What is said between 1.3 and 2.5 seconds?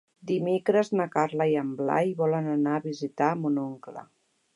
i en Blai volen